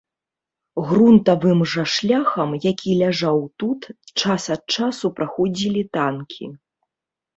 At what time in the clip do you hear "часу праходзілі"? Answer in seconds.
4.79-5.81